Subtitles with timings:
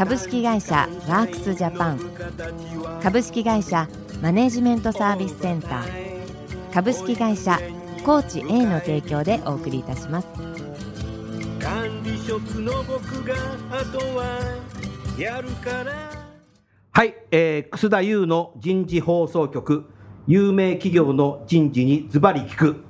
[0.00, 2.00] 株式会社ワークスジャパン。
[3.02, 3.86] 株式会社
[4.22, 6.72] マネジメントサービスセンター。
[6.72, 7.60] 株式会社
[8.02, 10.28] コーチ A の提供でお送りいたします。
[11.60, 13.34] 管理職の僕が
[13.70, 14.38] あとは
[15.18, 16.10] やるから。
[16.92, 19.84] はい、えー、楠田優の人事放送局。
[20.26, 22.84] 有名企業の人事にズバリ聞く、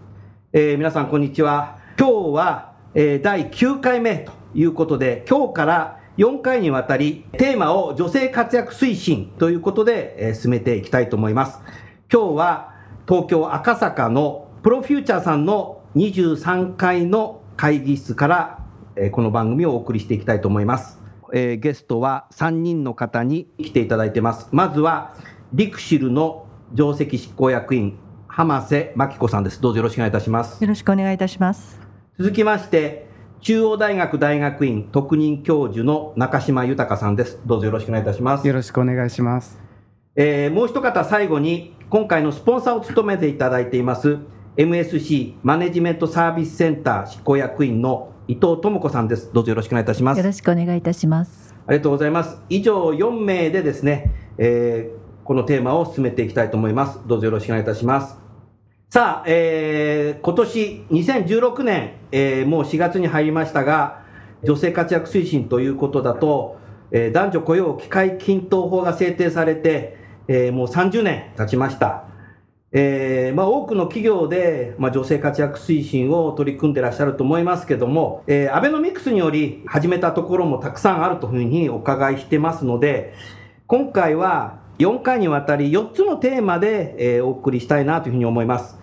[0.53, 1.77] えー、皆さんこんにちは。
[1.98, 11.58] 今日は、えー、第9回目ということで今日から4回にわたりテーマを女性活躍推進ということで、えー、進めていきたいと思います
[12.12, 12.74] 今日は
[13.08, 21.00] 東京赤坂のプロフューチャーさんの23階の会議室から、えー、この番組をお送りしていきたいと思います
[21.32, 24.48] えー、ゲストは3人の方に来ていただいてます。
[24.52, 25.14] まずは、
[25.52, 29.60] リクシルの上席執行役員、浜瀬真紀子さんです。
[29.60, 30.62] どうぞよろしくお願いいたします。
[30.62, 31.80] よろしくお願いいたします。
[32.18, 33.09] 続きまして、
[33.42, 37.41] 中央大学大学院特任教授の中島豊さんです。
[37.47, 38.47] どうぞよろしくお願いいたします。
[38.47, 39.58] よろしくお願いします。
[40.14, 44.19] えー、もう一方最後に、今回のスポンサーを務めていただいています、
[44.58, 49.32] MSC マネジメントサービスセンター執行役員の伊藤智子さんです。
[49.32, 50.19] どうぞよろしくお願いいたします。
[50.19, 51.54] よろしくお願いいたします。
[51.66, 52.42] ありがとうございます。
[52.50, 57.00] 以上4名でですね、えー、このテーマを進めていきたいと思います。
[57.06, 58.30] どうぞよろしくお願いいたします。
[58.92, 64.03] さあ、えー、今年2016年、えー、もう4月に入りましたが、
[64.42, 66.59] 女性活躍推進ということだと、
[66.91, 72.03] えー、男女雇用機会均等法が制定されて、えー、もう30年経ちました。
[72.72, 83.15] えー、まあ、多くの企業で、まあ、女性活躍推進を取り組んでらっしゃると思いますけども、えー、アベノミクスにより始めたところもたくさんあるというふうにお伺いしてますので、
[83.69, 88.79] 今回は4回にわたり4つのテーマで、えー、お送りしたいなというふうに思います。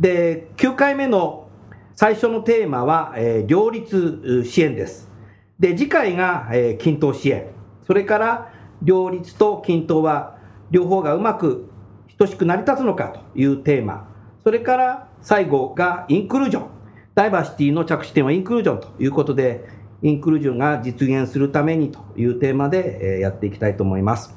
[0.00, 1.50] で、9回目の
[1.94, 5.10] 最初のテーマは、えー、両立支援です。
[5.58, 7.46] で、次回が、えー、均等支援。
[7.86, 8.52] それから、
[8.82, 10.38] 両立と均等は
[10.70, 11.68] 両方がうまく
[12.16, 14.08] 等しく成り立つのかというテーマ。
[14.42, 16.66] それから最後がインクルージョン。
[17.14, 19.66] ダイバーシティの着地点はインクルージョンということで、
[20.00, 24.34] インクルージョンが実現するためにというテーマでやっていきたいと思います。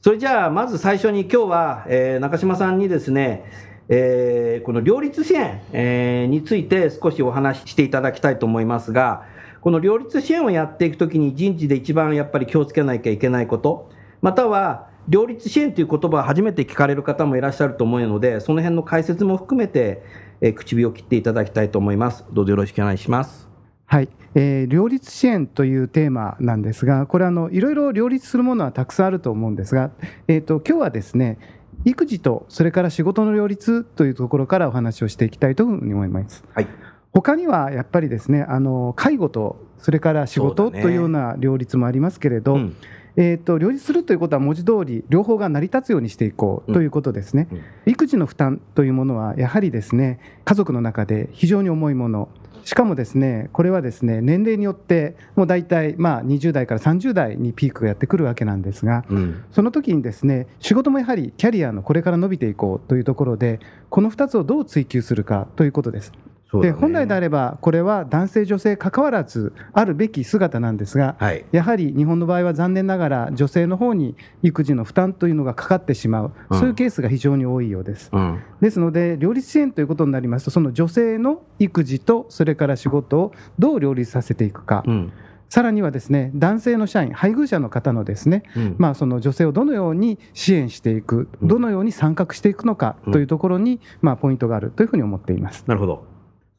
[0.00, 3.44] それじゃあ、まず最初に今日は、え中島さんにですね、
[3.92, 9.24] えこの両立支援、えについて少しお話ししていただきたいと思いますが、
[9.60, 13.90] この両立支援をやっていくときに人事で一番やっぱり気をつけなきゃいけないこと、
[14.22, 20.02] または両立支援という言葉を初めて聞かれる方もいらっしゃると思うので、その辺の解説も含めて、
[20.40, 22.24] えー、口火を切っていただきたいと思います。
[22.32, 23.48] どうぞよろしくお願いします。
[23.86, 29.90] はい、えー、両立支援というテーマなんですが、これあのいろいろ両立するものはたくさんあると思うんですが、
[30.28, 31.38] えーと、今日はですね、
[31.84, 36.44] 育児とそれから仕事の両立というところからお話をしていきたいというふうに思います。
[36.54, 36.66] はい。
[37.12, 42.76] 他にはやっぱりですね、あの介護とそれから仕事というような両立もありますけれど、うん。
[43.16, 52.28] えーと、両立するということは文字通り両方が成り立つようにしていこうということですね、うんうん、育児の負担というものはやはりですね家族の中で非常に重いもの
[52.70, 63.58] しかもですねこれはですね年齢によってもう大体まあ20代から30代にピークがやってくるわけなんですが、うん、その時にですね仕事もやはりキャリアのこれから伸びていこうというところで
[63.88, 66.12] この2つをどう追求するかということです。
[66.60, 78.10] で本来であれば、これは男性、女性かかわらずあるべき姿なんですが、はい、やはり日本の場合は残念ながら、女性の方に育児の負担というのがかかってしまう、うん、そういうケースが非常に多いようです。
[78.12, 84.82] うん、ですので、両立支援ということになりますと、その女性の育児と、それから仕事をどう両立させていくか。
[84.86, 85.12] うん。
[85.50, 95.64] さらにはですね男性の社員、配偶者の方のですね、うん、まあ、その女性をどのように支援していく、どのように参画していくのかというところに、まあ、ポイントがあるというふうに思っています。
[95.66, 96.04] なるほど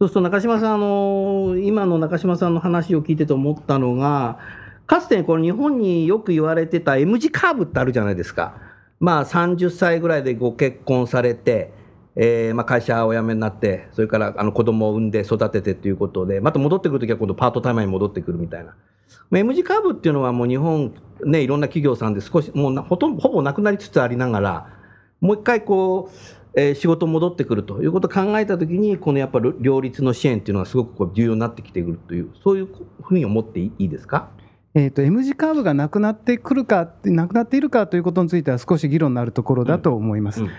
[0.01, 4.39] そうすると中島さん、あの今の中島さんの話を聞いてて思ったのが、
[4.87, 8.55] かつてこの日本によく言われてた M 字カーブってあるじゃないですか。
[8.99, 11.71] まあ30歳ぐらいでご結婚されて、
[12.15, 18.73] えー、まあ会社を辞めになって、それからあの子供を産んで育ててということで、また戻ってくるときは今度パートタイマーに戻ってくるみたいな。
[19.37, 20.95] M 字カーブっていうのはもう日本、
[21.25, 24.67] ね、いろんな企業さんで少し、もうほとんど、ほぼなくなりつつありながら、
[25.19, 32.69] もう一回こう、えー、仕事戻ってくるということを考えたときに、このやっぱり両立の支援っていうのはすごくこう重要になってきてくるという、そういう
[33.01, 34.29] ふうに思っていいですか？
[34.73, 40.43] えー、と M 字カーブがなくなってくるか、なくなっているかということについては、少し議論のあるところだと思います。
[40.43, 40.49] うん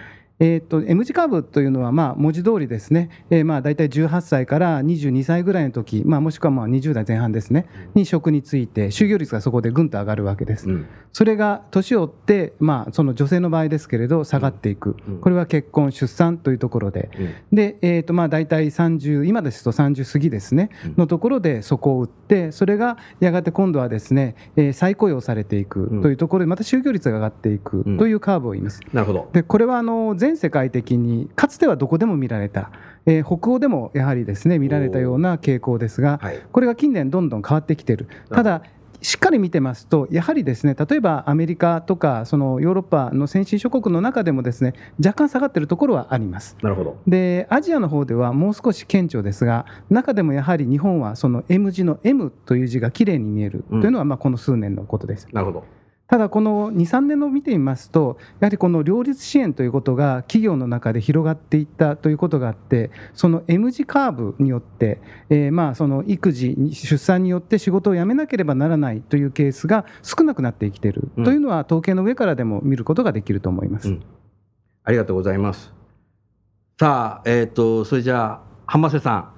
[0.43, 10.69] えー、と M 字カーブというのは、まあ、文字通りですね、えー、まあ大体18歳から22歳ぐらいの時、まあもしくはまあ20代前半ですね、に職について、就業率がそこでぐんと上がるわけです。
[10.69, 10.87] うん。
[11.13, 14.97] それが年を追って、まあ、その女性の場合ですけれど、下がっていく。
[15.07, 17.23] うん、これは結婚、出産というところで、う
[17.55, 17.57] ん。
[17.57, 20.95] で、えーとまあ、大体30、今ですと30過ぎですね、うん。
[20.97, 27.99] のところで底を打って、それがやがて今度はですね、えー再雇用されていくうんというところで、また就業率が上がっていくうん。
[27.99, 28.81] というカーブを言います。
[28.93, 29.29] なるほど。
[29.33, 32.71] でこれはあの全世界的にかつてはどこでも見られた、
[33.05, 36.41] えー北欧でもやはりですね見られたような傾向ですが、はい。
[36.51, 38.09] これが近年どんどん変わってきている。
[38.31, 38.63] ただ
[39.03, 46.57] しっかり見てますと、やはりですね例えばアメリカとかそのヨーロッパの先進諸国の中でもですね若干下がっているところはあります。
[46.63, 46.97] なるほど。
[47.07, 55.29] でアジアの方ではもう少し顕著ですが中でもやはり日本はその M 字の M という字がきれいに見えるというのはまあこの数年のことです。
[55.33, 55.82] なるほど。
[56.13, 65.01] ただこの2、3年の見てみますと、やはりこの両立支援ということが企業の中で広がっていったということがあって、その M 字カーブによって、
[65.31, 73.89] えーまあその育児、出産によって仕事を辞めなければならないというケースが少なくなってきているうんというのは、統計の上からでも見ることができると思います。
[73.89, 74.03] うん
[74.85, 75.73] ありがとうございます。
[76.79, 79.33] さあ、えっ、と、それじゃあ、浜瀬さん。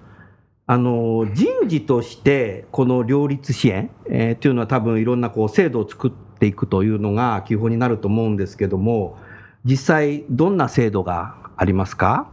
[0.66, 6.10] あの、人事として、この両立支援、えーっていうのは多分いろんなこう制度を作っ
[6.44, 9.16] ていくというのが基本になると思うんですけども、
[9.64, 12.28] 実際どんな制度がありますか？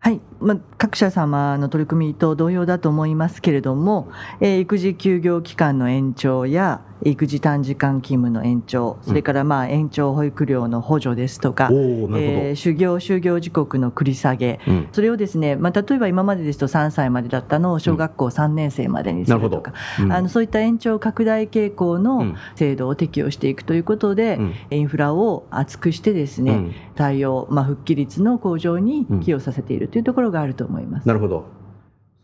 [0.00, 4.08] はい、まあ、各社様の取り組みと同様だと思いますけれども、
[4.40, 14.60] えー育児休業期間の延長や育児短時間勤務の延長、それからまあ延長保育料の補助ですとか、おおなるえー就業就業時刻の繰り下げ。
[14.68, 14.88] うん。
[14.92, 19.72] それをですね、まあ、例えば今までですと3歳までだったのを小学校3年生までにすなるとか、。
[20.00, 20.12] うん。
[20.12, 22.36] あのそういった延長拡大傾向うのん。
[22.54, 24.54] 制度を適用していくということで、うん。
[24.70, 26.74] インフラを厚くしてですね、うん。
[26.94, 31.06] 対応、まあ、復帰率の向上に寄与させているというところがあると思います。
[31.06, 31.44] なるほど。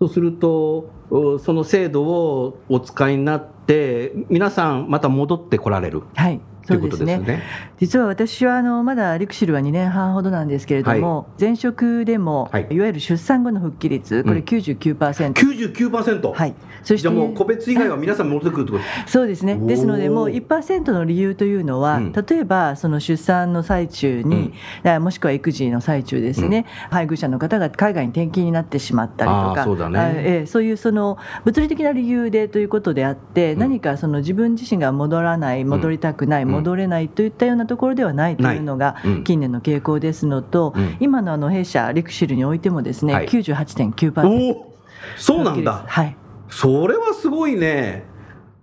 [0.01, 7.15] そうすると、おその制度をお使いになって、皆さんまた戻ってこられるはいというそうですね。
[7.19, 7.43] ことですね。
[7.79, 12.67] 実は私はあのまだリクシルは2年半ほどなんですけれども、前職でも、はい。
[12.71, 16.33] い、わゆる出産後の復帰率、これうん99%、99%。
[16.33, 19.57] はい、そしてじゃあもう個別以外は皆さん戻ってくるってこそうですね。
[19.57, 22.13] ですので、もう1%の理由というのは、うん。
[22.13, 24.53] 例えばその出産の最中に、
[24.85, 29.99] あもしくは育児の最中ですね、配偶者の方が海外に転勤になってしまったりとか、そうだね。
[29.99, 33.59] あええそういうその物理的な理由でということであって、うん。
[33.61, 44.75] 何かその自分自身が戻らない、戻りたくない、うん戻れないといったようなところではないというのがうん近年の傾向ですのと、うん今のあの弊社リクシルにおいてもですね、はい98.9%おお
[45.17, 45.85] そうなんだ。
[45.87, 46.17] はい
[46.51, 48.05] それはすごいね。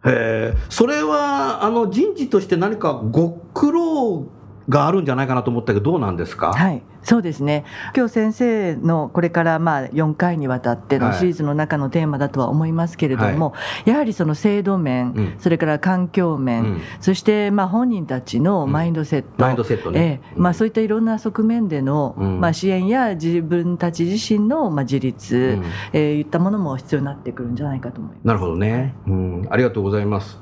[0.05, 0.53] へえ。
[0.69, 4.27] それは、あの、人事として何かご苦労
[4.67, 6.53] があるんじゃないかなと思ったけど、どうなんですか？
[6.53, 7.65] はい、そうですね。
[7.95, 13.53] 今日先生のこれからまあ4回にわたってのはいシリーズの中のテーマだとは思いますけれども、
[13.85, 20.21] やはりその制度面、うんそれから環境面、うんそしてまあ本人たちのマインドセット、マインドセットね。
[20.23, 28.27] ええまあ、そういったいろんな側面での、うんまあ、支援や自分たち自身のまあ自立、うんえーいったものも必要になってくるんじゃないかと思います。
[28.27, 28.95] なるほどね。
[29.07, 29.47] うん。
[29.49, 30.39] ありがとうございます。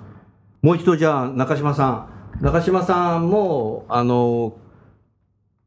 [0.62, 2.12] もう一度じゃあ、中島さん。
[2.43, 4.57] 中島さんも、あの、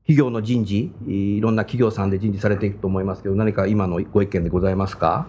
[0.03, 5.27] 企業の人事、いろんな企業さんで人事されていくと思いますけど、何か今のご意見でございますか？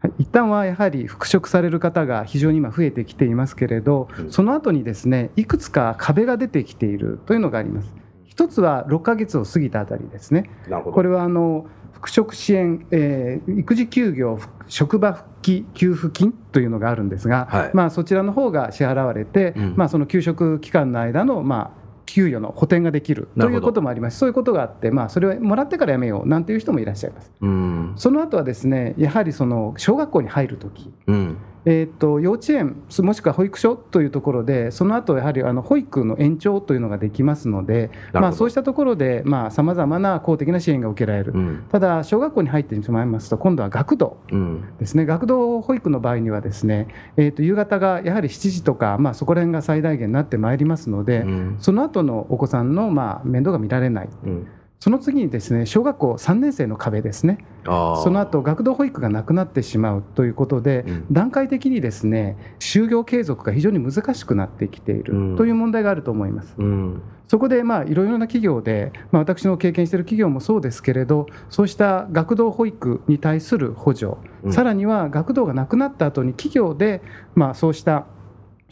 [0.00, 7.90] はい一旦はやはり復職される方が非常に今増えてきていますけれど、うんその後にですねいくつか壁が出てきているというのがあります。
[8.26, 10.50] 一つは6ヶ月を過ぎたあたりですね。
[10.68, 11.64] これはあの
[12.04, 27.32] 復職支援、えー育児休業職場復帰給付金というのがあるんですが、はいまあ、そちらの方が支払われて、うんまあ、その休職期間の間の、まあ、給与の補填ができるということもありますそういうことがあって、まあ、それをもらってからやめようなんていう人もいらっしゃいます。
[27.40, 27.94] うん。
[27.96, 31.38] その後はですねやはりその小学校に入るとき、うん。
[31.66, 41.66] えー、と幼稚園もしくは保育所というところでその後やはりあの保育の延長というのができますので、どまあ、そうしたところでさまざ、まな公的な支援が受けられる、うん。
[41.70, 44.64] ただ小学校に入ってしまいますと今度は学童うん。
[44.78, 54.46] ですね学童保育の場合にはですね、えー、と夕方がやはり7時とか、まあ、そこら辺が最大限になってまいりますので、うんその後のお子さんのまあ面倒が見られないうん。
[54.84, 57.38] その次にですね小学校3年生の壁ですね。
[57.64, 61.06] その後学童保育がなくなってしまうということで、うん。
[61.10, 65.36] 段階的にですね就業継続が非常に難しくなってきているうん。
[65.38, 66.54] という問題があると思います。
[66.58, 67.00] うん。
[67.28, 74.52] そこでまあいろいろな企業で、まあ、私の経験している企業もそうですけれどそうした学童保育に対する補助、うん。
[74.52, 77.00] さらには学童がなくなった後に企業で
[77.34, 78.04] まあそうした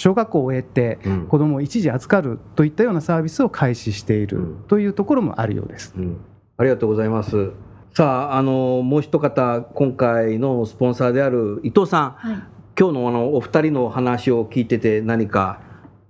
[0.02, 1.26] 小学校を終えてうん。
[1.28, 4.64] 子どもを一時預かるといったようなサービスを開始しているうん。
[4.66, 5.94] というところもあるようです。
[5.96, 6.16] うん。
[6.56, 7.52] ありがとうございます。
[7.94, 12.42] さあ、あのもう一方、今回のスポンサーである伊藤さん、はい。
[12.76, 15.60] 今日のあのお二人の話を聞いてて、何か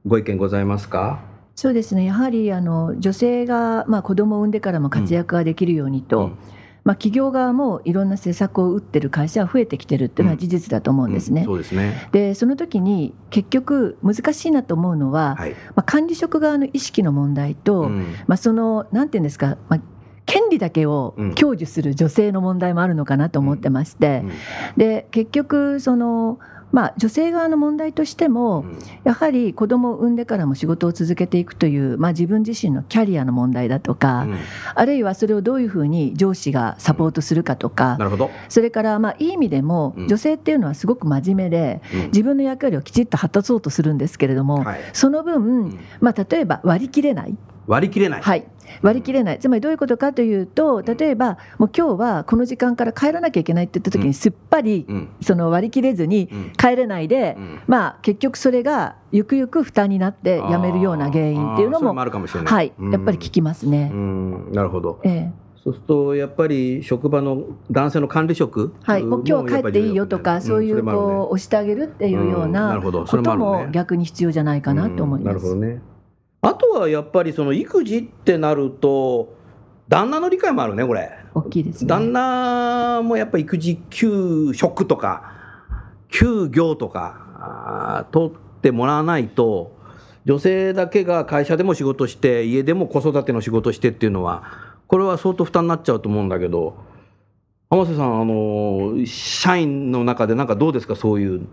[0.06, 1.20] ご意見ございますか？
[1.54, 2.06] そうですね。
[2.06, 6.38] やはりあの女性が、まあ、子供を産んでからも活躍ができるようにと、うん
[6.84, 11.44] まあ、企業側もいろんな施策を打ってる会社は増えてきてるっていうのは事実だと思うんですね。
[11.44, 12.08] そうですね。
[12.12, 15.52] でその時に結局難しいなと思うのは、はい。
[15.52, 18.14] まあ、管理職側の意識の問題と、うん。
[18.26, 19.80] まあ、そのなんていうんですか、まあ、
[20.26, 21.34] 権利だけをうん。
[21.34, 24.24] 享受する女性の問題もあるのかなと思ってまして、
[24.76, 26.38] で結局その、
[26.72, 28.78] まあ、女性側の問題としても、うん。
[29.04, 34.36] やはり子供を産んでからも仕事を続けていくという、まあ、自分自身のキャリアの問題だとか、うん。
[34.74, 38.30] あるいはそれをどういうふうに上司がサポートするかとか、なるほど。
[38.48, 40.08] それからまあいい意味でもうん。
[40.08, 42.00] 女性っていうのはすごく真面目でうん。
[42.06, 44.80] 自分の役割をきちっと果たそうとするんですけれども、はい。
[44.92, 45.78] その分、うん。
[46.00, 48.22] まあ、例えば割り切れない、割り切れない。
[48.22, 48.46] はい、
[48.82, 49.38] 割り切れない。
[49.38, 54.08] つまりどういうことかというと例えばもう今日はこの時間から帰らなきゃいけないって言った時うん。
[54.08, 55.08] にすっぱりうん。
[55.20, 56.52] その割り切れずにうん。
[56.52, 57.60] 帰れないで、うん。
[57.66, 62.52] まあ、結局それがゆくゆく負担になって辞めるような原因っていうのもあるかもしれない。
[62.52, 63.90] はい、やっぱり聞きますね。
[63.92, 65.00] うん、なるほど。
[65.04, 65.42] ええ。
[65.62, 72.52] そうするとやっぱり職場の男性の管理職、はい、もう今日は帰っていいよとか、そういうここう押してあげるっていうよううん。
[72.52, 75.34] なことも逆に必要じゃないかなと思います。
[75.34, 75.80] なるほどね。
[76.44, 79.34] あとはやっぱりその育児ってなると
[79.88, 81.10] 旦那の理解もあるねこれ。
[81.34, 81.88] 大きいですね。
[81.88, 85.32] 旦那もやっぱ育児休職とか
[86.08, 89.76] 休業とか取ってもらわないと
[90.24, 94.42] 女性だけが会社でも仕事して家でも子育ての仕事してっていうのは
[94.88, 96.76] これは相当負担になっちゃうと思うんだけど
[97.70, 100.96] 浜瀬さんあの社員の中でなんかどうですか？
[100.96, 101.46] そういう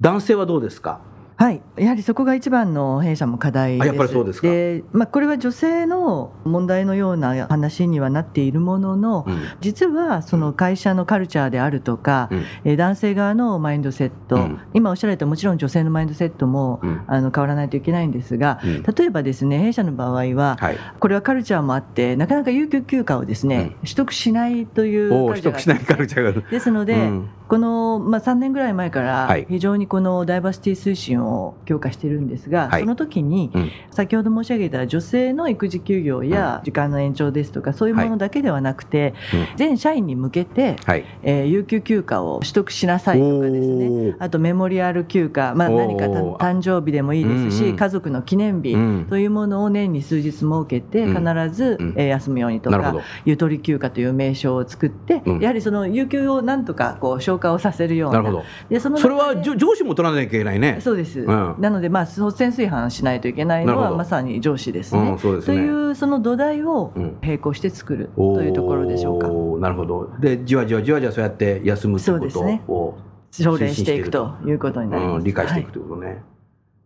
[0.00, 1.00] 男性はどうですか？
[1.40, 3.82] はい、やはりそこが一番の弊社も課題です。
[3.84, 9.40] あやっぱりそうでまあ、これは女性の問題のような話にはなっているものの、うん。
[9.62, 12.44] 実はその会社のカルチャーであるとか、うん。
[12.64, 14.60] えー男性側のマインドセット、うん。
[14.74, 17.04] 今おっしゃられたもちろん女性のマインドセットも、うん。
[17.06, 18.82] あの変わらないといけないんですが、うん。
[18.82, 20.78] 例えばですね弊社の場合は、はい。
[20.98, 26.44] これはカルチャーもあってなかなか有給休暇をですね、取得しないというカルチャーが得しないカルチャーがある。
[26.50, 27.30] ですので、うん。
[27.48, 29.46] この、まあ、3年ぐらい前からはい。
[29.48, 31.29] 非常にこのダイバーシティ推進を
[31.64, 32.80] 強化しているんですが、はい。
[32.80, 33.70] その時にうん。
[33.90, 39.46] 先ほど申し上げた女性の育児休業や時間の延長ですとかそういうものだけではなくて、うん。
[39.56, 41.04] 全社員に向けて、はい。
[41.22, 44.16] えー有給休暇を取得しなさいとかですね。
[44.18, 49.06] あとメモリアル休暇、まあ、何かた誕生日でもいいですし、うんうん家族の記念日うん。
[49.08, 51.26] というものを年に数日設けてうん。
[51.26, 51.94] 必ず、うん。
[51.96, 52.94] えー休むようにとか。
[53.24, 55.40] ゆとり休暇という名称を作って、うん。
[55.40, 58.22] やはりその有給をなんとかこう消化をさせるような。
[58.22, 58.44] なるほど。
[58.68, 60.78] でそのそれは上上司も取らなきゃいけないね。
[60.80, 65.00] そうです、うんなので、まあ、率先炊飯しないといけないのはまさに上司ですね。
[65.12, 65.42] うん、そうね。
[65.42, 69.28] というその土台をうん並行して作るというところでしょうか。
[69.60, 70.10] なるほど。
[70.20, 72.40] で、じわじわじわじわそうやって休むということ
[72.72, 72.98] を、
[73.30, 75.16] 奨励していくということになります。
[75.18, 76.22] うん、理解していくはということね。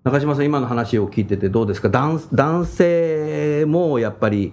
[0.05, 1.89] 中島さん、今の話を聞いててどうですか？
[1.89, 4.53] 男男性もやっぱり、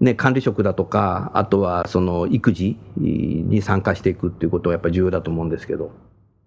[0.00, 5.90] ね、管理職だとか、あとはその育児に参加していくっていうことはやっぱり重要だと思うんですけど。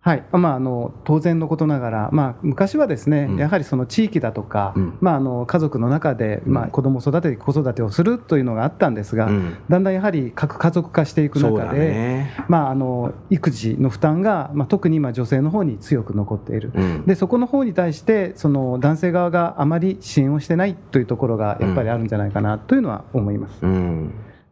[0.01, 0.23] はい。
[0.31, 3.37] まあ、あの当然のことながら、まあ、昔はですね、うん。
[3.37, 4.97] やはりその地域だとか、うん。
[5.01, 9.57] まあ、あの家族の中で、まあ、うん子供を育てて子育てをするというのがあったんですが、うん。
[9.67, 12.45] だんだんやはり核家族化していく中で、ね。
[12.47, 16.71] まあ、あの育児の負担が、まあ、特に今女性の方に強く残っている。
[16.73, 17.05] うん。
[17.05, 23.65] でそこの方に対してその男性側があまり支援をしてないというところがやっぱりあるんじゃないかなというのは思います。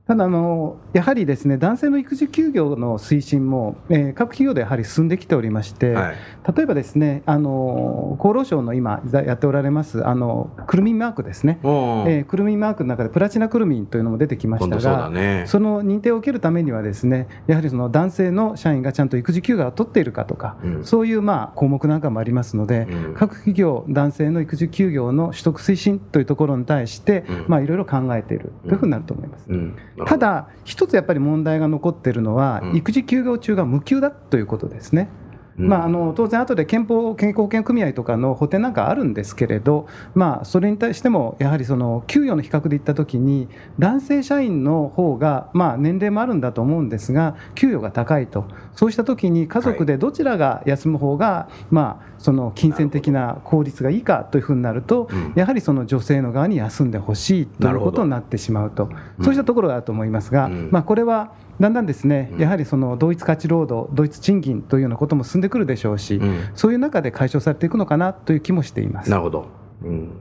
[0.09, 6.15] うんただあの、やはりですね男性の育児休業の推進も、えー各企業でやはり進んできておりまして、はい
[6.55, 15.09] 例えばですねあの厚労省の今やっておられますあのくるみマークですね、えーくるみマークの中でプラチナくるみんというのも出てきましたが。
[15.09, 15.43] ね。
[15.45, 29.45] その認定を受けるためにはですねやはりその男性の社員がちゃんと育児休暇を取っているかとか、うんそういうまあ項目なんかもありますので、うん各企業男性の育児休業の取得推進というところに対して、いろいろ考えているというふうになると思います。
[29.49, 35.09] うんた、だ、一つやっぱり問題が残っているのは、うん育児休業中が無給だということですね。
[35.57, 35.67] うん。
[35.67, 43.47] まあ、あの当然、後で憲法健康保険組合とかの補填なんかあるんですけれど、まあ、それに対しても、やはりその給与の比較でいったときに、
[43.79, 55.33] 男性社員の方がまあ年齢もあるんだと思うんですが、給与が高いと、そうしたときに、家族でどちらが休む方が、まあその金銭的な効率がいいかというふうになると、うん。
[55.35, 59.25] やはりその女性の側に休んでほしいとないうことになってしまうと、うん。
[59.25, 60.69] そうしたところがあると思いますが、うん。
[60.71, 69.09] まあ、これはだんだんですね、うんやはりその同一価値労働、同一賃金というようなことも進んででくるでしょうし、うんそういう中で解消されていくのかなという気もしています。
[69.09, 69.47] なるほど。
[69.83, 70.11] うん。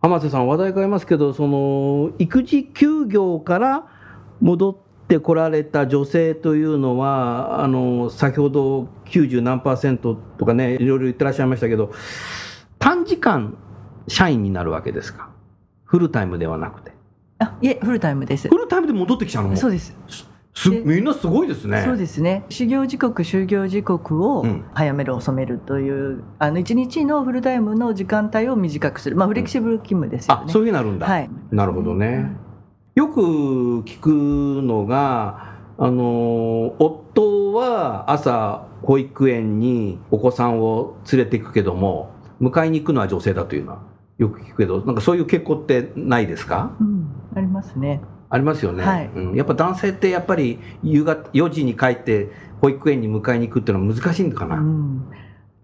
[0.00, 3.86] 浜瀬さん、話題変えますけど、その育児休業から
[4.40, 4.76] 戻っ
[5.08, 11.92] てこられた女性というのは、あの先ほど90何パーセントとかね、いろいろ言ってらっしゃいましたけど、
[12.78, 13.56] 短時間
[14.08, 15.30] 社員になるわけですか、
[15.84, 16.93] フルタイムではなくて。
[17.38, 18.48] あいえフルタイムです。
[18.48, 19.50] フルタイムで戻ってきちゃうの？
[19.50, 19.96] もそうです。
[20.56, 21.82] すでみんなすごいですね。
[21.84, 22.44] そうですね。
[22.48, 24.64] 始業時刻就業時刻をうん。
[24.72, 29.16] 早める遅めるという、あの1日のフルタイムの時間帯を短くする。
[29.16, 31.06] まあフレキシブル勤務ですよね、あそういうふうになるんだ。
[31.06, 31.30] はい。
[31.50, 32.30] なるほどね。
[32.94, 33.20] よく
[33.82, 34.08] 聞く
[34.62, 43.82] のが、あの夫は朝保育園にお子さんを連れて行くけども迎えに行くのは女性だというのは
[44.24, 46.72] よく聞くけどなんかそういう傾向ってないですか？
[46.80, 48.00] うん、ありますね。
[48.30, 49.10] ありますよね、はい。
[49.14, 55.02] うん、やっぱ男性ってやっぱり夕方4時に帰って保育園に迎えに行くっていうのは難しいのかな、うん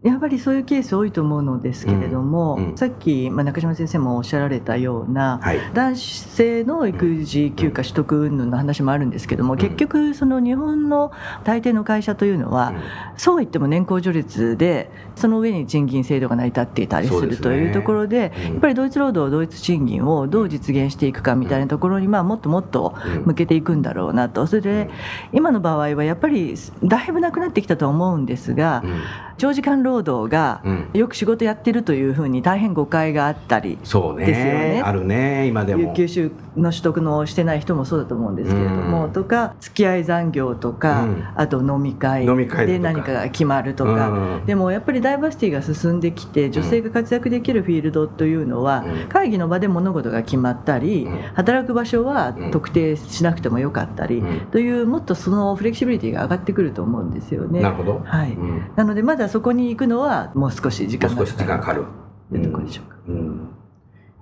[0.02, 2.76] やっぱりそういうケース多いと思うのですけれども、うんうん。
[2.78, 5.59] さっき、まあ、中島先生もおっしゃられたような、はい。
[5.75, 9.59] 男性の育児休暇取得云々の話もあるんですけども、ん。
[9.59, 11.12] 結局その日本の
[11.45, 12.73] 大抵の会社というのは、
[13.19, 18.52] そうは言っても年功序列でその上に賃金制度が成り立っていたりするというところでうん。
[18.52, 24.47] やっぱり同一労働同一賃金をどう実現していくかみたいなところに、まあ、もっともっとうん向けていくんだろうなと。
[24.47, 24.88] それで
[25.35, 29.02] 今の場合はやっぱりだいぶなくなってきたとは思うんですがうん。
[29.40, 30.91] 長時間労働がうん。
[30.95, 34.27] よく仕事やってるというふうに大変誤解があったりそうね。
[34.27, 34.83] ですよね。
[34.85, 35.83] あるね今でも。
[35.83, 39.13] 有給収の取得のしてない人もそうだと思うんですけれども、うん。
[39.13, 41.25] とか付き合い残業とか、うん。
[41.35, 42.67] あと飲み会飲み会とか。
[42.67, 44.47] で何かが決まるとか、うん。
[44.47, 49.09] でもやっぱりダイバーシティが進んできて女性が活躍できるフィールドというのは、うん。
[49.09, 51.19] 会議の場で物事が決まったり、うん。
[51.35, 54.41] 働く場所はうん特定しなくてもよかったり、うん。
[54.50, 57.61] というもっとそのフレキシビリティが上がってくると思うんですよね。
[57.61, 58.33] なるほど、はい。
[58.33, 58.63] うん。
[58.76, 61.84] なのでまだそこに行くのはもう少し時間がもう少し時間かかる。
[62.30, 62.97] というところでしょうか。
[63.08, 63.49] うん。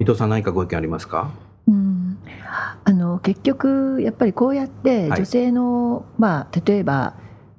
[0.00, 1.30] 伊藤さん何かご意見ありますか？
[1.66, 2.18] うん。
[2.84, 5.18] あの結局やっぱりこうやってはい。
[5.18, 7.14] 女性の、まあ例えば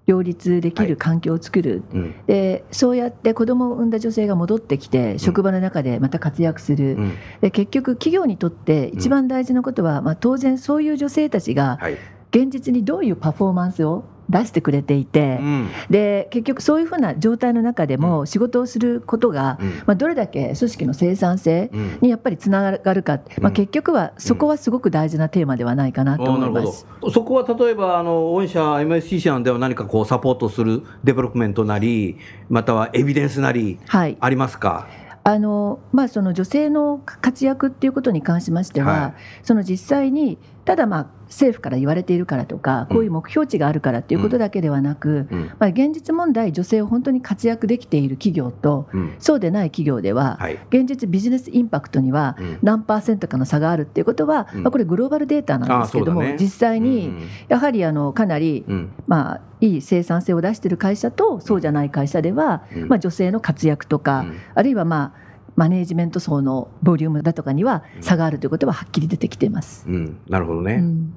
[0.07, 2.15] 両立できる環境を作る、うん。
[2.25, 7.13] でそうやって子供を産んだ女性が戻ってきて職場の中でまた活躍する、うん。
[7.41, 11.97] で結局企業にとって一番大事なことは、まあ、当然そういう女性たちがはい。
[12.31, 15.69] 現実にどういうパフォーマンスを出してくれていて、うん。
[15.89, 19.69] で結局そういうふうな状態の中でも仕事をすることが、うん。
[19.85, 21.97] まあ、どれだけ組織の生産性うん。
[22.01, 23.53] にやっぱりつながるか、まあ、うん。
[23.53, 26.85] 結局はそこはすごく大事なテーマではないかなと思います。
[27.11, 32.17] そこは例えばあの御社 MSC 社では何かこうサポートする development なり
[32.49, 34.17] またはエビデンスなりはい。
[34.19, 34.87] ありますか？
[35.21, 39.13] あのまあ、その女性の活躍っていうことに関しましては、はい。
[39.43, 45.51] その実際にただまあ政府から言われているからとかこういう目標値があるからっていうことだけではなく、うん。
[45.57, 49.15] まあ、現実問題女性を本当に活躍できている企業とうん。
[49.17, 50.59] そうでない企業では、はい。
[50.69, 52.59] 現実ビジネスインパクトにはうん。
[52.61, 57.11] 何パーセントかの差があるっていうことは、これグローバルデータなんですけれども、実際に
[57.47, 58.91] やはりあのかなり、うん。
[59.07, 62.61] まあ、いい生産性を出している会社とそうじゃない会社では、
[62.99, 64.37] 女性の活躍とか、うん。
[64.53, 65.28] あるいはまあ
[65.59, 68.01] マネージメント層のボリュームだとかにはうん。
[68.01, 69.85] 差があるということははっきり出てきています。
[69.89, 70.17] うん。
[70.29, 71.13] なるほどね、うん。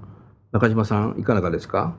[0.51, 1.95] 中島さんいかがですか？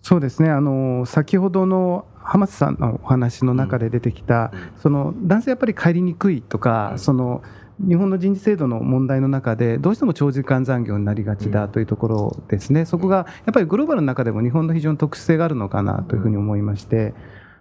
[0.00, 0.48] そうですね。
[0.48, 6.98] あの先ほどの浜津さんのお話の中で出てきた、その男性やっぱり帰りにくいとか、うん。
[6.98, 7.42] その
[7.78, 17.12] 日本の人事制度の問題の中でどうしても長時間残業になりがちだというところですね、そこがやっぱりグローバルの中でも日本の非常に特殊性があるのかなというふうに思いまして。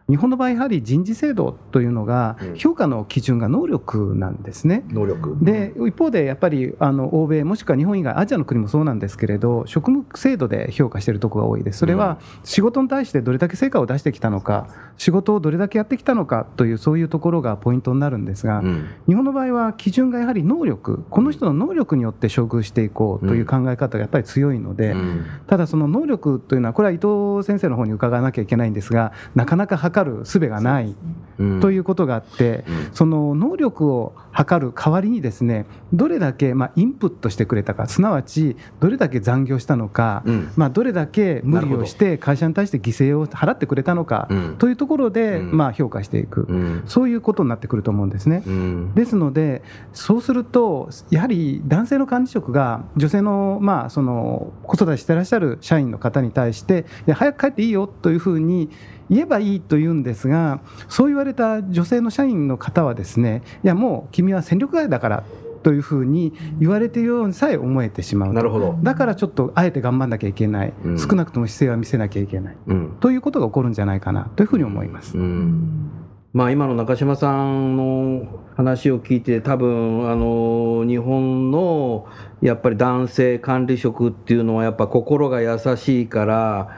[0.10, 2.56] 日本の場合やはり人事制度というのがうん。
[2.56, 4.84] 評価の基準が能力なんですね。
[4.90, 5.38] 能力。
[5.42, 11.80] で一方でやっぱりあの欧米もしくは日本以外アジアの国もそうなんですけれど職務制度で評価しているところが多いです。
[11.80, 18.90] それは仕事に対してどれだけ成果を出してきたのか仕事をどれだけやってきたのかというそういうところがポイントになるんですが、うん。
[19.08, 21.04] 日本の場合は基準がやはり能力。
[21.10, 25.26] この人の能力によって処遇していこうという考え方がやっぱり強いので、うん。
[25.48, 30.96] ただその能力というのはこれは伊藤先生の方に伺わなきゃいけないんですがなかなか測る術がない
[31.40, 31.62] うん。
[31.62, 32.90] ということがあって、うん。
[32.94, 40.52] その能力を測る代わりにですねどれだけまあインプットしてくれたかすなわちどれだけ残業したのか、うん。
[40.56, 44.56] まあ、どれだけ無理をして会社に対して犠牲を払ってくれたのかうん。
[44.58, 45.58] というところでうん。
[45.58, 46.84] まあ評価していく、うん。
[46.86, 48.44] そういうことになってくると思うんですね。
[48.46, 48.94] うん。
[48.94, 58.70] ですので、そうすると、やはり男性の管理職が女性の,、まあその子育てしてらっしゃる社員の方に対して、早く帰っていいよというふうに
[59.10, 65.24] 言えばいいと言うんですが、そう言われた女性の社員の方は、ですねいや、もう君は戦力外だから
[65.64, 68.78] というふうに言われているようにさえ思えてしまうなるほど。
[68.84, 72.98] だからちょっとあえて頑張んなきゃいけない、うん少なくとも姿勢は見せなきゃいけないうん。
[73.00, 75.18] ということが起こるんじゃないかなというふうに思います。
[75.18, 75.90] うん
[76.34, 78.26] まあ、今の中島さんの
[78.58, 82.08] 話を聞いて多分あの日本の
[82.42, 86.70] やっぱり男性管理職っていうのはやっぱ心が優しいから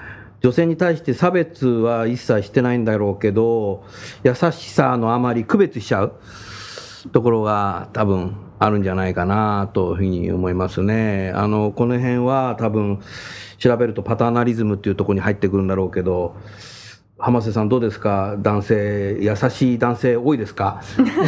[0.45, 3.83] 女性に対して差別は一切してないんだろうけど
[4.23, 6.13] 優しさのあまり区別しちゃう。
[7.11, 11.31] ところが多分あるんじゃないかなというふうに思いますね。
[11.35, 12.99] あのこの辺は多分
[13.57, 16.35] 調べるとパターナリズムっていうところに入ってくるんだろうけど
[17.17, 18.35] 浜瀬さんどうですか？
[18.37, 20.79] 男性優しい男性多いですか？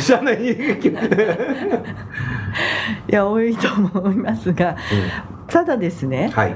[3.10, 3.12] い？
[3.12, 3.68] や多いと
[4.00, 4.76] 思いますが、
[5.48, 6.56] ただですねはい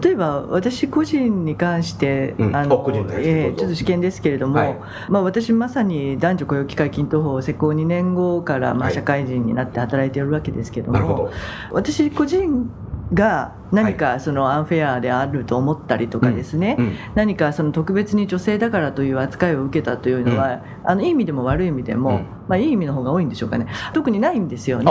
[0.00, 2.56] 例えば私個人に関して、うん。
[2.56, 2.76] あの
[3.12, 4.80] えーちょっと試験ですけれども、はい。
[5.08, 8.94] まあ、私まさに男女雇用機会均等法施行2年後からまあはい。
[8.94, 11.30] 社会人になって働いているわけですけども、なるほど。
[11.72, 12.70] 私個人
[13.12, 22.26] が何かそのアンフェアであると思ったりとかですね、うん何かその特別に女性だからという扱いを受けたというのは、あのいい意味でも悪い意味でも、うん。
[22.48, 23.66] まあ、いい意味の方が多いんでしょうかね。
[23.92, 24.84] 特にないんですよね。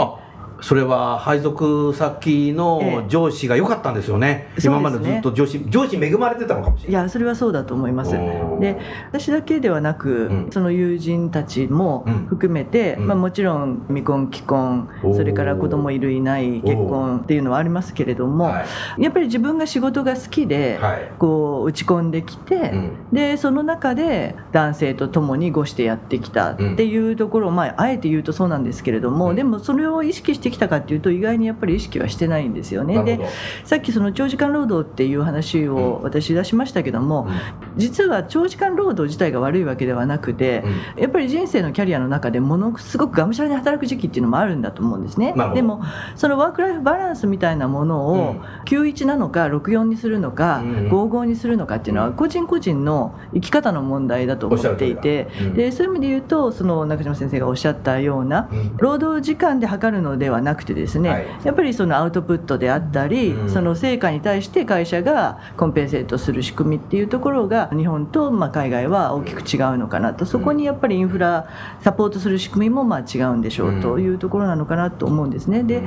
[0.62, 3.08] あそれは配属先のええ。
[3.08, 4.74] 上司が良かったんですよね、そうですね。
[4.74, 7.02] 今までずっと上司上司に恵まれてたのかもしいれない。
[7.04, 8.12] やそれはそうだと思います。
[8.12, 8.78] で
[9.10, 10.48] 私だけではなく、うん。
[10.50, 12.26] その友人たちもうん。
[12.26, 13.06] 含めて、うん。
[13.08, 18.64] まあ、もちろん未婚既婚それから子供いるいない結婚っていうのはありますけれども、は
[18.98, 19.02] い。
[19.02, 21.10] やっぱり自分が仕事が好きで、はい。
[21.18, 22.92] こう打ち込んできて、うん。
[23.12, 29.36] でその中で男性と共にごしてやってきたっていうところを、まあ、あえて言うとそうなんですけれども、うん。
[29.36, 33.02] でもそれを意識してきたかっていうと意外にやっぱり意識はしてないんですよね。
[33.02, 33.20] で
[33.64, 37.28] さっきその長時間労働っていう話を私出しましたけども、
[37.76, 40.64] 実は長時間労働自体が悪いわけではなくて、
[40.96, 45.34] やっぱり人生のキャリアの中でものすごくがむしゃらに働く時期っていうのもあるんだと思うんですね。
[45.54, 45.82] でも
[46.14, 48.40] そのワークライフバランスみたいなものをうん。
[48.64, 58.76] 91なのか64にするのかうん55にするのかっていうのは個人個人の生き方の問題だと思っていてでそういう意味で言うとその中島先生がおっしゃったようなうん。
[58.76, 61.26] 労働時間で測るのではなくてですね、はい。
[61.44, 63.50] やっぱりそのアウトプットであったり、うん。
[63.50, 70.26] その成果に対して会社がコンペンセートする仕組みっていうところが日本とまあ海外は大きく違うのかなと。
[70.26, 71.48] そこにやっぱりインフラ
[71.80, 75.62] サポートする仕組みもまあ違うんでしょうというところなのかなと思うんですね。
[75.62, 75.82] で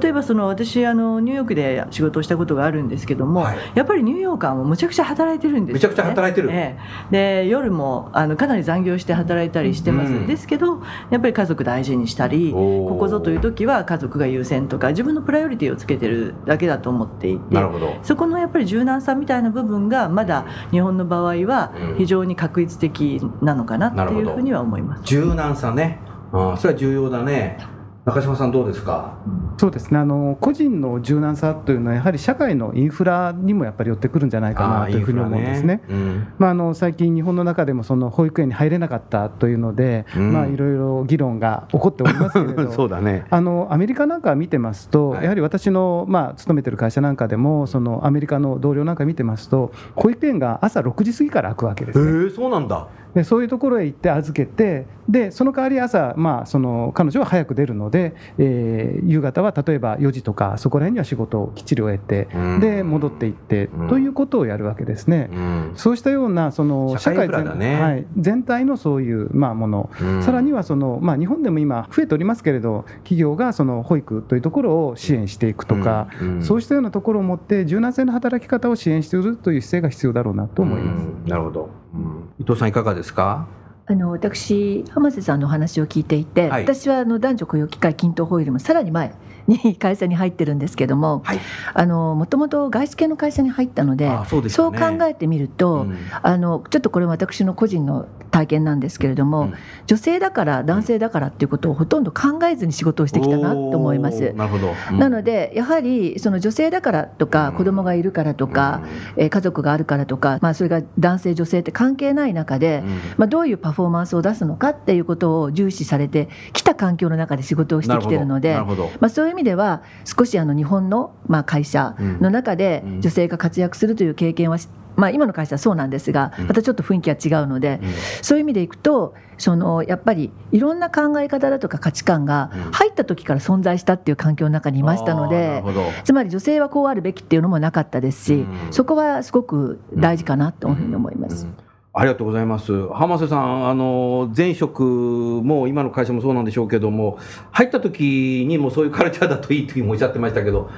[0.00, 3.56] 例えばその私あのニューヨークで仕事をしたことがあるんですけども、はい。
[3.74, 6.50] やっぱりニューヨーカーもむちゃくちゃ働いてるんですよ、ね、めちゃくちゃ働いてる。
[6.52, 6.76] え
[7.10, 7.42] え。
[7.44, 10.26] で夜もあのかなり残業して働いたりしてます、うん。
[10.26, 17.94] ですけどやっぱり家族大事にしたりここぞという時は家族が優先とか自分のプライオリティをつけてるだけだと思っていてなるほど。
[18.02, 21.96] そこのやっぱり柔軟さみたいな部分がまだ日本の場合はうん。
[21.98, 25.02] 非常に確率的なのかなっていうふうには思います。
[25.04, 26.00] 柔軟さね。
[26.32, 27.58] ああそれは重要だね。
[28.04, 29.14] 中島さんどうですか？
[29.56, 29.98] そうですね。
[29.98, 35.80] あの個人の柔軟さというのはやはり社会のインフラにもやっぱり寄ってくるんじゃないかなというふうに思うんですね。
[35.88, 36.28] ああインフラね。
[36.38, 42.96] まあ、あの最近、日本の中でもその保育園に入れなかったというので、うんまあ、いろいろ議論が起こっておりますけれうん そうど。
[42.96, 43.26] だね。
[43.30, 45.22] あのアメリカなんか見てますと、はい。
[45.24, 52.86] やはり私の、まあ、勤めてる会社なんかでもそのアメリカの同僚なんか見てますと保育園が朝6時過ぎから開くわけですね、えそうなんだ。
[53.14, 62.60] でそういうところへ行って預けてでその代わり朝、まあ、その彼女は早く出るので、えー夕方は例えば4時とかそこら辺には仕事をきっちり終えて、うん。
[62.60, 63.88] で戻っていって、うん。
[63.88, 65.28] ということをやるわけですね。
[65.32, 65.72] うん。
[65.74, 70.22] そうしたようなその社会全はい、全体のそういうまあもの、うん。
[70.22, 76.42] さらにはその、まあ、日本でも今、増えておりますけれど、企業がその保育というところを支援していくとか、うん。
[76.42, 81.06] そうしたようなところを持って、柔軟性の働き方を支援しているという姿勢が必要だろうなと思います。
[81.06, 81.24] うん。
[81.26, 82.28] なるほど、うん。
[82.38, 83.46] 伊藤さんいかがですか？
[83.86, 86.62] あの私浜瀬さんのお話を聞いていて、はい。
[86.62, 89.14] 私はあの男女雇用機会均等法よりもさらに前
[89.46, 91.40] に会社に入ってるんですけどもはい。
[91.72, 95.96] あのもともと外資系の会社に入ったのであそう考えてみると、うん。
[96.22, 99.54] あのちょっとこれは私の個人の体験なんですけれども、うん。
[99.86, 104.34] 女性だから男性だからっていうことをほとんど考えずに仕事をしてきたなと思いまおすー。
[104.34, 104.98] なるほど、うん。
[104.98, 107.56] なのでやはりその女性だからとかうん。
[107.56, 108.82] 子供がいるからとか、
[109.16, 113.00] えー家族があるからとか、まあ、それが男性女性って関係ない中で、うん。
[113.16, 118.54] まあ、どういうパフォーマンスを出すのかっていうことを重視されてきた環境の中で仕事をしてきてるので
[119.00, 123.00] まあ、そういう意味では少しあの日本のまあ会社の中でうん。
[123.00, 126.46] 女性が活躍するという経験はしまあ、今の会社はそうなんですがうん。
[126.46, 127.92] またちょっと雰囲気は違うのでど、うん。
[128.22, 132.72] そういう意味でいくとそのやっぱりいろんな考え方だとか価値観がうん。
[132.72, 135.62] 入った時から存在したっていう環境の中にいましたのでる。
[135.62, 135.84] ほど。
[136.04, 138.72] つまり女性はこうあるべきっていうのもなかったですし、うん。
[138.72, 141.46] そこはすごく大事かなというふうに思います。
[141.96, 142.88] ありがとうございます。
[142.88, 147.18] 浜瀬さん、あの、前職も今の会社もそうなんでしょうけども、
[147.52, 150.70] 入った時にもそういうカルチャーだといいというふうにおっしゃってましたけど、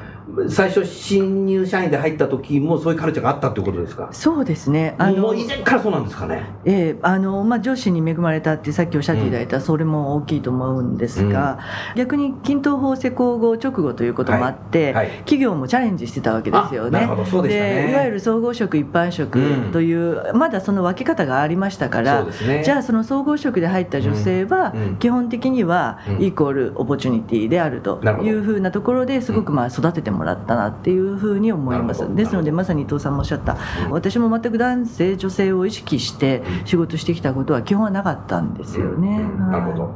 [0.48, 4.08] 最初新入社員で入った時もそういうカルチャーがあったということですか？
[4.12, 4.94] そうですね。
[4.98, 6.44] あのもう以前からそうなんですかね？
[6.64, 11.58] ええあのまあ、上司に恵まれたってさっきおっしゃっていただいた、それも大きいと思うんですが、
[11.96, 16.98] 逆に均等法施行後直後ということもあって、はい企業もチャレンジしてたわけですよね。
[16.98, 17.90] あなるほどそうでね。
[17.90, 19.40] いわゆる総合職一般職
[19.72, 22.62] という、まだその分け方がありましたから、ね。
[22.64, 24.96] じゃあその総合職で入った女性はうんうん。
[24.96, 26.22] 基本的にはうん。
[26.22, 39.08] イコールオポチュニティであるというふうなところですごくまあ育ててもらったなっていうふうに思いますですのでまさに伊藤さんもおっしゃったうん私も全く男性女性を意識して仕事してきたことは基本はなかったんですよね。
[39.20, 39.92] うんなるほどはい。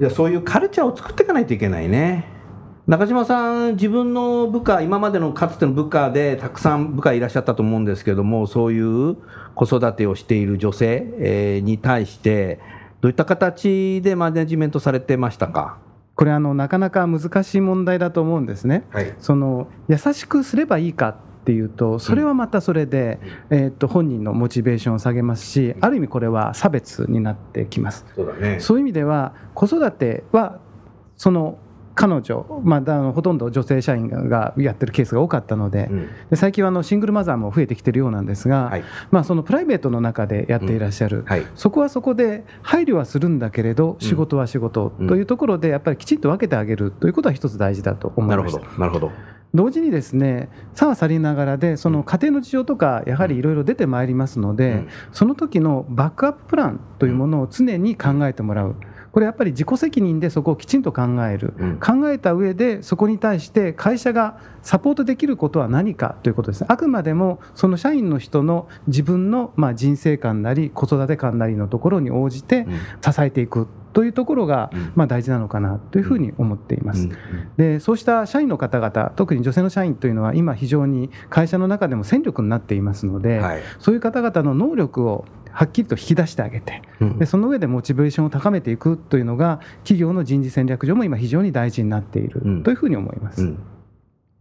[0.00, 2.26] じゃあそういうカルチャーを作っていかないといけないね。
[2.86, 9.16] 中島さん、自分の部下、今までのかつての部下でたくさん部下いらっしゃったと思うんですけども、そういう
[9.56, 12.60] 子育てをしている女性えーに対して、
[13.00, 15.78] どういった形でマネジメントされてましたか？
[16.16, 18.84] これあのなかなか難しい問題だと思うんですね。
[18.90, 19.14] はい。
[19.20, 28.06] その優しくすればいいかっていうとそれはまたそれで、えー、と本人のモチベーションを下げますしある意味これは差別になってきます。
[28.16, 28.58] そうだね。
[28.60, 30.58] そういう意味では子育ては
[31.16, 31.58] その
[31.96, 38.84] 彼女、まあ、あのほとんど女性社員がやってるケースが多かったのでうんで最近はあのシングルマザーも増えてきてるようなんですが、はい。
[39.10, 41.46] まあ、そのプライベートの中でやっていらっしゃる、はい。
[41.54, 48.80] そこはそこで配慮はするんだけれど仕事は仕事うんというところでやっぱりきちんと分けてあげるということは一つ大事だと思ないるほどました。。
[48.80, 49.12] なるほど。
[49.54, 58.76] 同時にですね差はさりながらでその家庭の事情とかやはりいろいろ出てまいりますので、うんその時のバックアッププランというものを常に考えてもらう
[59.16, 61.54] これやっぱり自己責任でそこをきちんと考える。
[61.56, 61.80] うん。
[61.80, 66.60] 考えた上でそこに対して会社がサポートできることは何かということです。
[66.60, 72.66] ねあくまでもその社員の人の自分のまあ人生観なり子育て観なりのところに応じて
[73.00, 74.92] 支えていくというところがうん。
[74.94, 77.08] まあ大事なのかなというふうに思っています。
[77.56, 83.62] でそうした社員の方々特に女性の社員というのは今非常に会社の中でも戦力になっていますので、はい。
[83.78, 85.24] そういう方々の能力を
[85.56, 93.42] はっきりと引き出してあげてうんでその上でモチベーションを高めていくというのが企業の人事戦略上も今非常に大事になっているうんというふうに思います。
[93.42, 93.58] うん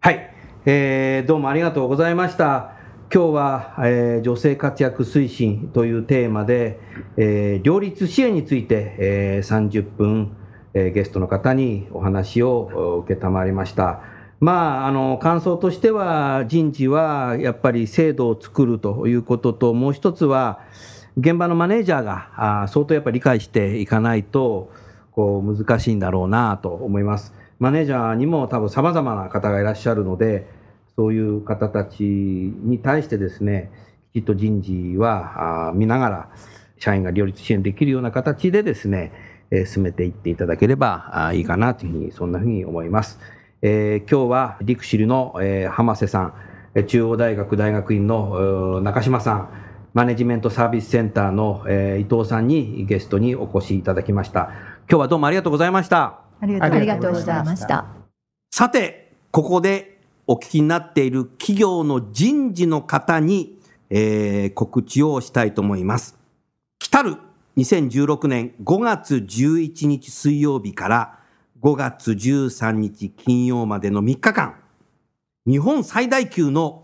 [0.02, 0.30] はい、
[0.66, 2.74] えーどうもありがとうございました。
[3.14, 6.80] 今日は、えー女性活躍推進というテーマで、
[7.18, 10.36] えー両立支援について、えー30分、
[10.74, 14.02] えーゲストの方にお話を受けたまりました。
[14.40, 20.60] まあ、あの感想としては人事はやっぱり制度を作るということともう一つは
[21.18, 24.72] 現場のマネージャーがあー相当やっぱり理解していかないと
[25.12, 27.34] こう難しいんだろうなと思います。
[27.58, 30.46] マネージャーにも多分様々な方がいらっしゃるので、
[30.98, 33.72] そういう方たちに対してですね、
[34.12, 36.30] きちっと人事はあ見ながら、
[36.78, 39.14] 社員が両立支援できるような形でですね、
[39.52, 43.20] えー進めていっていただければあいいかなというふうに、そんなふうに思います。
[43.62, 46.34] えー今日はリクシルの、えー浜瀬さ
[46.76, 49.50] ん、中央大学大学院の中島さん、
[49.96, 54.52] マネジメントサービスセンターの、えー伊藤さんにゲストにお越しいただきました。
[54.90, 56.20] 今日はどうもありがとうございました。
[56.42, 57.86] ありありがとうございました。
[58.52, 63.58] さて、ここでお聞きになっている企業の人事の方に、
[63.90, 66.20] えー告知をしたいと思います。
[66.78, 67.16] 来たる
[67.56, 71.20] 2016年5月11日水曜日から
[71.62, 74.56] 5月13日金曜までの3日間、
[75.48, 76.84] 日本最大級の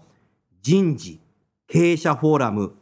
[0.61, 1.19] 人事
[1.67, 2.75] 経営者フォーラム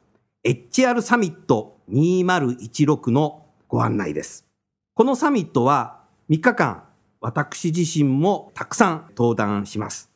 [0.46, 4.46] HR サミット2016のご案内です。
[4.94, 6.00] このサミットは
[6.30, 6.84] 3日間、
[7.20, 10.10] 私自身もたくさん登壇します。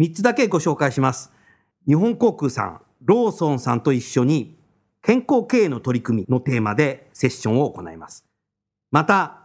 [0.00, 1.30] 3つだけご紹介します。
[1.86, 4.56] 日本航空さん、ローソンさんと一緒に
[5.02, 8.24] 健康経営の取り組みのテーマでセッションを行います。
[8.90, 9.42] また、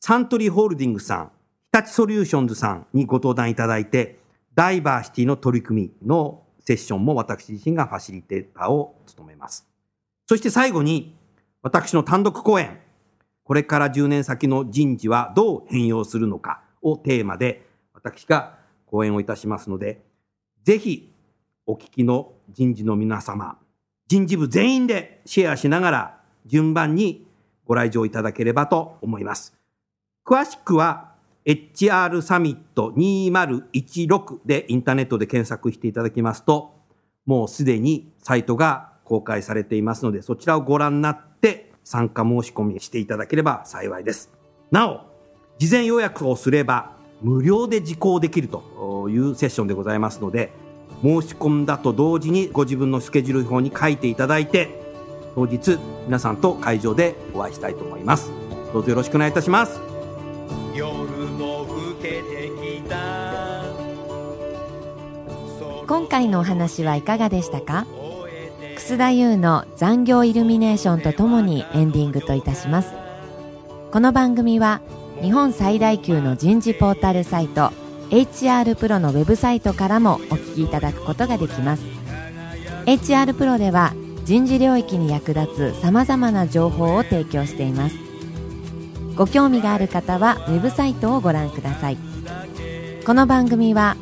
[0.00, 1.30] サントリーホールディングスさん、
[1.74, 4.18] 日立ソリューションズさんにご登壇いただいて、
[4.54, 9.66] ダイバーシティの取り組みのセッションも私自身がファシリテーターを務めます。
[10.26, 11.16] そして最後に、
[11.62, 12.78] 私の単独講演、
[13.42, 20.04] これから10年先の人事はどう変容するのかをテーマで私が講演をいたしますので、
[20.62, 21.10] ぜひ
[21.64, 23.56] お聞きの人事の皆様、
[24.06, 27.26] 人事部全員でシェアしながら順番に
[27.64, 29.54] ご来場いただければと思います。
[30.22, 31.07] 詳しくは
[31.48, 36.74] HR サミット2016でインターネットで検索していただきますと、
[37.24, 44.30] もうすでにサイトが公開されていますので、そちらをご覧になって参加申し込みしていただければ幸いです。
[44.70, 45.00] なお、
[45.58, 50.52] 事前予約をすれば無料で受講できるというセッションでございますので、
[51.02, 54.88] 申し込んだと同時にご自分のスケジュール表に書いていただいて、
[55.34, 58.32] 当日皆さんと会場でお会いしたいと思います
[58.72, 59.87] どうぞよろしくお願いいたします
[65.88, 67.86] 今回のお話はいかがでしたか？
[68.76, 72.92] 楠田優の残業イルミネーションとともにエンディングといたします。
[73.90, 74.82] この番組は
[75.22, 77.72] 日本最大級の人事ポータルサイト
[78.10, 81.82] HR プロのウェブサイトからもお聞きいただくことができます。
[82.84, 83.94] HR プロでは
[84.26, 87.96] 人事領域に役立つさまざまな情報を提供しています。
[89.16, 91.96] ご興味がある方はウェブサイトをご覧ください。
[93.06, 93.96] この番組は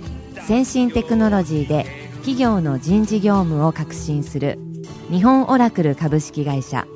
[0.47, 1.87] 先進テクノロジーで
[2.19, 4.61] 企業の人事業務を革新する
[5.11, 6.87] 日本オラクル株式会社。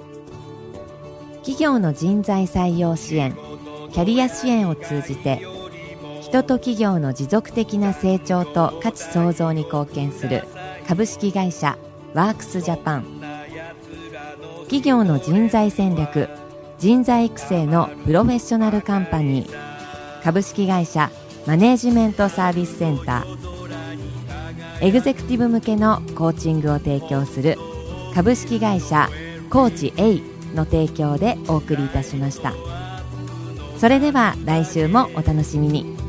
[1.38, 3.36] 企業の人材採用支援
[3.90, 5.42] キャリア支援を通じて
[6.20, 10.44] 人と企業の持続的な成長と価値創造に貢献する
[10.86, 11.76] 株式会社
[12.14, 13.20] ワークスジャパン。
[14.62, 16.28] 企業の人材戦略
[16.78, 21.10] 人材育成のプロフェッショナルカンパニー株式会社
[21.46, 24.84] マネージメントサービスセンター。
[24.86, 27.58] エグゼクティブ向けのコーチングを提供する
[28.14, 29.08] 株式会社
[29.50, 30.20] コーチ A
[30.54, 32.54] の提供でお送りいたしました。
[33.78, 35.99] それでは来週もお楽しみに。